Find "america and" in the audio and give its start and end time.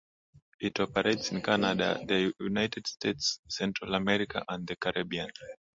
3.93-4.65